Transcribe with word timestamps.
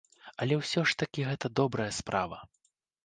Але 0.45 0.55
ўсё 0.61 0.83
ж 0.91 0.97
такі 1.03 1.27
гэта 1.29 1.53
добрая 1.63 1.89
справа. 1.99 2.41